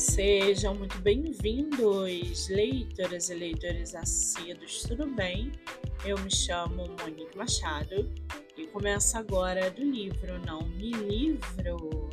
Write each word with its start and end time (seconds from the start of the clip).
Sejam 0.00 0.74
muito 0.74 0.98
bem-vindos, 1.02 2.48
leitoras 2.48 3.28
e 3.28 3.34
leitores 3.34 3.94
assíduos, 3.94 4.82
tudo 4.84 5.06
bem? 5.06 5.52
Eu 6.06 6.18
me 6.20 6.34
chamo 6.34 6.86
Monique 6.98 7.36
Machado 7.36 8.10
e 8.56 8.66
começa 8.68 9.18
agora 9.18 9.70
do 9.70 9.84
livro 9.84 10.38
Não 10.46 10.62
Me 10.62 10.92
Livro. 10.92 12.08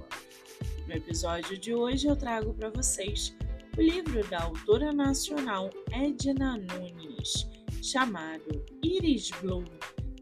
No 0.86 0.94
episódio 0.94 1.58
de 1.58 1.74
hoje 1.74 2.08
eu 2.08 2.18
trago 2.18 2.54
para 2.54 2.70
vocês 2.72 3.34
o 3.78 3.82
livro 3.82 4.22
da 4.28 4.44
autora 4.44 4.92
nacional 4.92 5.70
Edna 5.90 6.58
Nunes, 6.58 7.48
chamado 7.82 8.66
Iris 8.84 9.32
Blue 9.42 9.64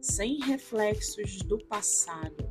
Sem 0.01 0.39
Reflexos 0.41 1.39
do 1.39 1.57
Passado. 1.57 2.47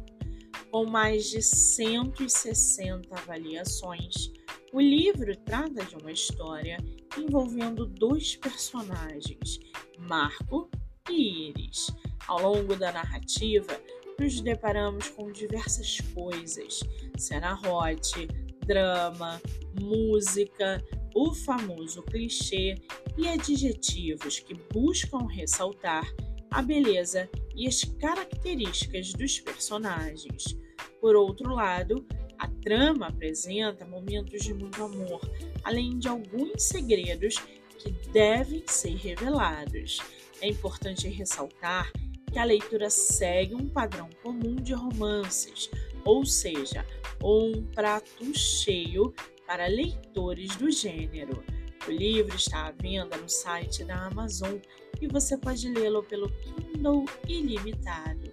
Com 0.72 0.84
mais 0.84 1.30
de 1.30 1.40
160 1.40 3.16
avaliações, 3.16 4.34
o 4.74 4.80
livro 4.80 5.36
trata 5.36 5.84
de 5.84 5.94
uma 5.94 6.10
história 6.10 6.78
envolvendo 7.16 7.86
dois 7.86 8.34
personagens, 8.34 9.60
Marco 10.00 10.68
e 11.08 11.50
Iris. 11.50 11.94
Ao 12.26 12.42
longo 12.42 12.74
da 12.74 12.90
narrativa, 12.90 13.80
nos 14.18 14.40
deparamos 14.40 15.08
com 15.10 15.30
diversas 15.30 16.00
coisas: 16.12 16.80
cena 17.16 17.56
hot, 17.64 18.26
drama, 18.66 19.40
música, 19.80 20.84
o 21.14 21.32
famoso 21.32 22.02
clichê 22.02 22.74
e 23.16 23.28
adjetivos 23.28 24.40
que 24.40 24.54
buscam 24.72 25.28
ressaltar 25.28 26.04
a 26.50 26.60
beleza 26.60 27.30
e 27.54 27.68
as 27.68 27.84
características 27.84 29.12
dos 29.12 29.38
personagens. 29.38 30.58
Por 31.00 31.14
outro 31.14 31.54
lado, 31.54 32.04
trama 32.64 33.08
apresenta 33.08 33.84
momentos 33.84 34.42
de 34.42 34.54
muito 34.54 34.82
amor, 34.82 35.20
além 35.62 35.98
de 35.98 36.08
alguns 36.08 36.62
segredos 36.62 37.36
que 37.78 37.90
devem 38.10 38.64
ser 38.66 38.96
revelados. 38.96 39.98
É 40.40 40.48
importante 40.48 41.06
ressaltar 41.08 41.92
que 42.32 42.38
a 42.38 42.44
leitura 42.44 42.88
segue 42.88 43.54
um 43.54 43.68
padrão 43.68 44.08
comum 44.22 44.56
de 44.56 44.72
romances, 44.72 45.70
ou 46.04 46.24
seja, 46.24 46.84
um 47.22 47.64
prato 47.66 48.36
cheio 48.36 49.14
para 49.46 49.66
leitores 49.66 50.56
do 50.56 50.70
gênero. 50.70 51.44
O 51.86 51.90
livro 51.90 52.34
está 52.34 52.66
à 52.66 52.70
venda 52.72 53.16
no 53.18 53.28
site 53.28 53.84
da 53.84 54.06
Amazon 54.06 54.56
e 55.00 55.06
você 55.06 55.36
pode 55.36 55.68
lê-lo 55.68 56.02
pelo 56.02 56.30
Kindle 56.30 57.04
Ilimitado. 57.28 58.32